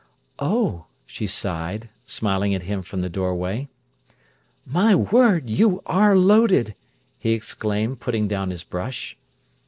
"Oh!" 0.39 0.85
she 1.05 1.27
sighed, 1.27 1.89
smiling 2.07 2.55
at 2.55 2.63
him 2.63 2.81
from 2.81 3.01
the 3.01 3.07
doorway. 3.09 3.69
"My 4.65 4.95
word, 4.95 5.47
you 5.47 5.83
are 5.85 6.15
loaded!" 6.17 6.73
he 7.19 7.33
exclaimed, 7.33 7.99
putting 7.99 8.27
down 8.27 8.49
his 8.49 8.63
brush. 8.63 9.15